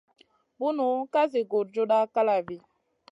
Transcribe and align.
Bunu 0.59 0.87
ka 1.13 1.21
zi 1.31 1.41
gurjuda 1.51 1.97
kalavi. 2.13 2.57